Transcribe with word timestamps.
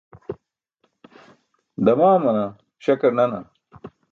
Damaamana 1.85 2.45
śakar 2.83 3.13
nana. 3.19 3.39